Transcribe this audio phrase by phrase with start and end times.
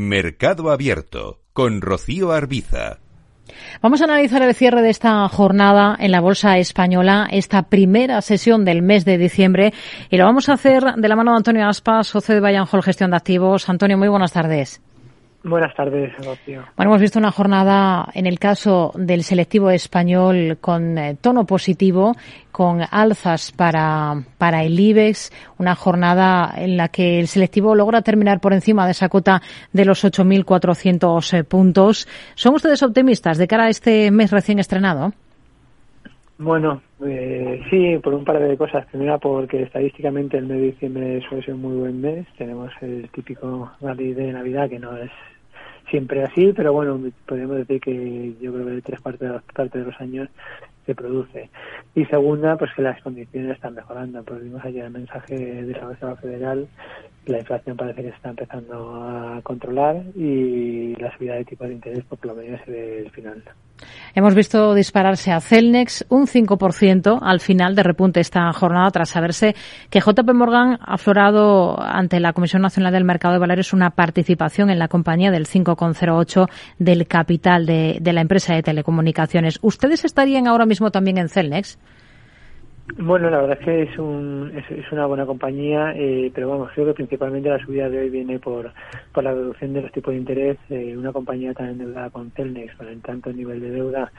[0.00, 2.98] Mercado Abierto con Rocío Arbiza.
[3.82, 8.64] Vamos a analizar el cierre de esta jornada en la Bolsa Española, esta primera sesión
[8.64, 9.74] del mes de diciembre,
[10.08, 13.10] y lo vamos a hacer de la mano de Antonio Aspas, socio de Bayern Gestión
[13.10, 13.68] de Activos.
[13.68, 14.80] Antonio, muy buenas tardes.
[15.42, 16.64] Buenas tardes, Rocío.
[16.76, 22.14] Bueno, hemos visto una jornada, en el caso del selectivo español, con eh, tono positivo,
[22.52, 28.40] con alzas para, para el IBEX, una jornada en la que el selectivo logra terminar
[28.40, 29.40] por encima de esa cota
[29.72, 32.06] de los 8.400 eh, puntos.
[32.34, 35.14] ¿Son ustedes optimistas de cara a este mes recién estrenado?
[36.42, 38.86] Bueno, eh, sí, por un par de cosas.
[38.86, 42.26] Primera, porque estadísticamente el mes de diciembre suele ser un muy buen mes.
[42.38, 45.10] Tenemos el típico rally de Navidad, que no es
[45.90, 49.84] siempre así, pero bueno, podemos decir que yo creo que tres partes de, parte de
[49.84, 50.30] los años
[50.86, 51.50] se produce.
[51.94, 54.22] Y segunda, pues que las condiciones están mejorando.
[54.24, 56.68] Pues vimos ayer el mensaje de la Reserva Federal,
[57.26, 61.74] la inflación parece que se está empezando a controlar y la subida de tipo de
[61.74, 63.42] interés por lo menos el final.
[64.14, 69.54] Hemos visto dispararse a Celnex un 5% al final de repunte esta jornada tras saberse
[69.88, 74.70] que JP Morgan ha aflorado ante la Comisión Nacional del Mercado de Valores una participación
[74.70, 79.58] en la compañía del 5,08 del capital de, de la empresa de telecomunicaciones.
[79.62, 81.78] ¿Ustedes estarían ahora mismo también en Celnex?
[82.98, 86.86] Bueno, la verdad es que es, un, es, una buena compañía, eh, pero vamos, creo
[86.86, 88.72] que principalmente la subida de hoy viene por,
[89.12, 90.58] por la reducción de los tipos de interés.
[90.70, 94.12] Eh, una compañía tan endeudada con Celnex, con el tanto nivel de deuda,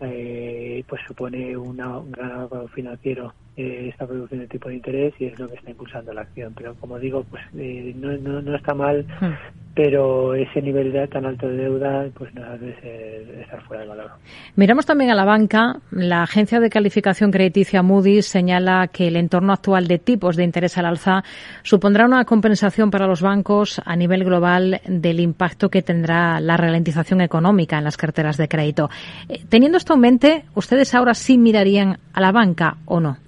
[0.00, 5.38] eh, pues supone un gran financiero eh, esta reducción de tipo de interés y es
[5.38, 6.54] lo que está impulsando la acción.
[6.56, 9.74] Pero como digo, pues eh, no, no, no, está mal, hmm.
[9.74, 14.10] pero ese nivel de, tan alto de deuda pues no debe estar fuera de valor.
[14.56, 15.76] Miramos también a la banca.
[15.90, 20.78] La agencia de calificación crediticia Moody's señala que el entorno actual de tipos de interés
[20.78, 21.22] al alza
[21.62, 27.20] supondrá una compensación para los bancos a nivel global del impacto que tendrá la ralentización
[27.20, 28.88] económica en las carteras de crédito.
[29.28, 33.18] Eh, teniendo esto en mente, ¿ustedes ahora sí mirarían a la banca o no?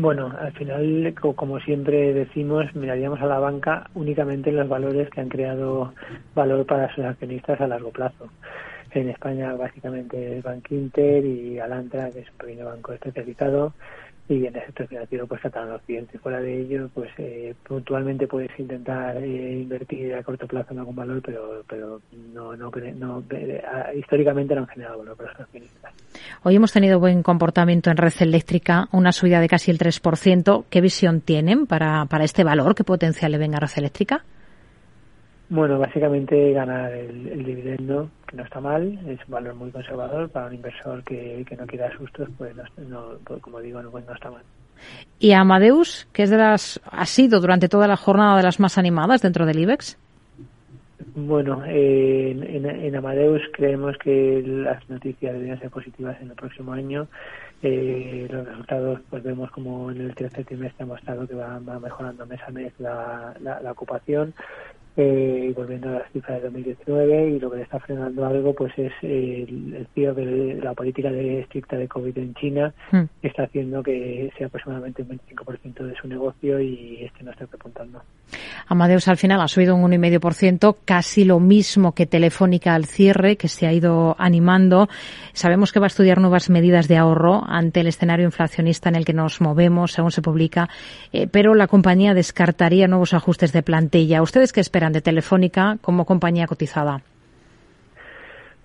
[0.00, 5.20] Bueno, al final, como siempre decimos, miraríamos a la banca únicamente en los valores que
[5.20, 5.92] han creado
[6.36, 8.28] valor para sus accionistas a largo plazo.
[8.92, 13.72] En España, básicamente, es Bank Inter y Alantra, que es un pequeño banco especializado,
[14.28, 18.50] y en el sector financiero pues catalán occidente fuera de ello pues eh, puntualmente puedes
[18.58, 22.00] intentar eh, invertir a corto plazo en algún valor pero pero
[22.34, 23.62] no no, no eh,
[23.96, 25.94] históricamente no han generado valor para los accionistas.
[26.42, 30.80] Hoy hemos tenido buen comportamiento en red eléctrica una subida de casi el 3% qué
[30.80, 34.24] visión tienen para para este valor qué potencial le venga a red eléctrica
[35.50, 40.46] bueno, básicamente ganar el, dividendo, que no está mal, es un valor muy conservador para
[40.46, 42.54] un inversor que, que no quiera sustos, pues,
[42.88, 44.42] no, pues como digo, no, pues no está mal.
[45.18, 48.78] ¿Y Amadeus, que es de las, ha sido durante toda la jornada de las más
[48.78, 49.98] animadas dentro del IBEX?
[51.14, 56.72] Bueno, eh, en, en, Amadeus creemos que las noticias deberían ser positivas en el próximo
[56.72, 57.08] año.
[57.60, 62.24] Eh, los resultados, pues vemos como en el tercer trimestre ha mostrado que va, mejorando
[62.24, 64.32] mes a mes la, la ocupación
[65.00, 68.72] eh, volviendo a las cifras de 2019 y lo que le está frenando algo pues
[68.76, 73.04] es el, el de la política de estricta de COVID en China hmm.
[73.22, 78.02] está haciendo que sea aproximadamente un 25% de su negocio y este no está repuntando.
[78.66, 83.46] Amadeus al final ha subido un 1,5%, casi lo mismo que Telefónica al cierre, que
[83.46, 84.88] se ha ido animando.
[85.32, 89.04] Sabemos que va a estudiar nuevas medidas de ahorro ante el escenario inflacionista en el
[89.04, 90.68] que nos movemos, según se publica,
[91.12, 94.22] eh, pero la compañía descartaría nuevos ajustes de plantilla.
[94.22, 94.87] ¿Ustedes qué esperan?
[94.92, 97.02] De Telefónica como compañía cotizada?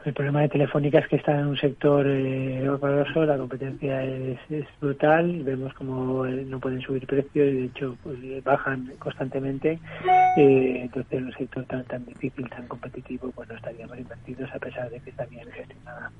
[0.06, 4.38] El problema de Telefónica es que está en un sector eh, la competencia es,
[4.82, 9.80] brutal, vemos como eh, no pueden subir precios y de hecho pues, bajan constantemente.
[10.36, 14.60] Eh, entonces, en un sector tan tan difícil, tan competitivo, pues no estaríamos invertidos a
[14.60, 16.12] pesar de que está bien gestionada.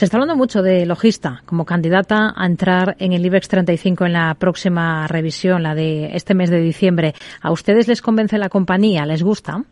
[0.00, 4.14] Se está hablando mucho de Logista como candidata a entrar en el IBEX 35 en
[4.14, 7.12] la próxima revisión, la de este mes de diciembre.
[7.42, 9.04] ¿A ustedes les convence la compañía?
[9.04, 9.62] ¿Les gusta?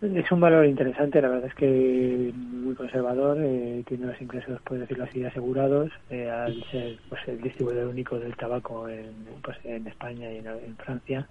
[0.00, 4.78] Es un valor interesante, la verdad es que muy conservador, eh, tiene los ingresos, por
[4.78, 9.10] decirlo así, asegurados, eh, al ser pues, el distribuidor único del tabaco en,
[9.42, 11.26] pues, en España y en, Francia.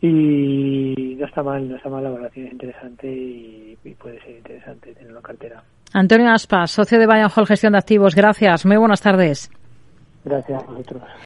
[0.00, 4.94] Y no está mal, no está mal, la valoración es interesante y, puede ser interesante
[4.94, 5.62] tenerlo en cartera.
[5.92, 9.50] Antonio Aspas, socio de Bayern Hall Gestión de Activos, gracias, muy buenas tardes.
[10.24, 11.02] Gracias a vosotros.